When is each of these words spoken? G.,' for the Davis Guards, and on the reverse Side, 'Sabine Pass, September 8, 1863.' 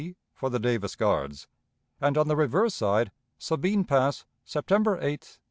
G.,' 0.01 0.15
for 0.33 0.49
the 0.49 0.57
Davis 0.57 0.95
Guards, 0.95 1.45
and 2.01 2.17
on 2.17 2.27
the 2.27 2.35
reverse 2.35 2.73
Side, 2.73 3.11
'Sabine 3.37 3.83
Pass, 3.85 4.25
September 4.43 4.95
8, 4.95 4.97
1863.' 4.97 5.37